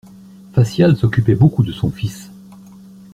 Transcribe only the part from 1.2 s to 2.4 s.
beaucoup de son fils.